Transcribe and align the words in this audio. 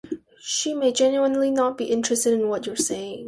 She 0.39 0.73
may 0.73 0.91
genuinely 0.91 1.51
not 1.51 1.77
be 1.77 1.85
interested 1.85 2.33
in 2.33 2.47
what 2.49 2.65
you're 2.65 2.75
saying. 2.75 3.19